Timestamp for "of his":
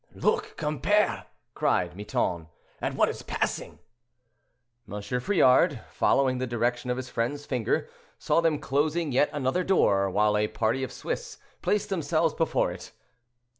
6.89-7.07